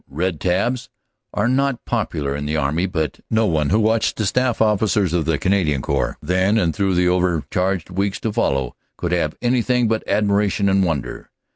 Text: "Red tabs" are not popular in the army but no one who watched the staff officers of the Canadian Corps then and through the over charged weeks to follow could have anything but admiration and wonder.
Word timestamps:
"Red 0.09 0.39
tabs" 0.41 0.89
are 1.31 1.47
not 1.47 1.85
popular 1.85 2.35
in 2.35 2.47
the 2.47 2.55
army 2.57 2.87
but 2.87 3.19
no 3.29 3.45
one 3.45 3.69
who 3.69 3.79
watched 3.79 4.15
the 4.15 4.25
staff 4.25 4.59
officers 4.59 5.13
of 5.13 5.25
the 5.25 5.37
Canadian 5.37 5.83
Corps 5.83 6.17
then 6.23 6.57
and 6.57 6.75
through 6.75 6.95
the 6.95 7.07
over 7.07 7.43
charged 7.51 7.91
weeks 7.91 8.19
to 8.21 8.33
follow 8.33 8.75
could 8.97 9.11
have 9.11 9.35
anything 9.43 9.87
but 9.87 10.01
admiration 10.07 10.67
and 10.69 10.83
wonder. 10.83 11.29